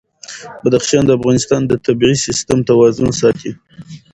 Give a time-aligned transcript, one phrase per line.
[0.63, 3.51] بدخشان د افغانستان د طبعي سیسټم توازن ساتي.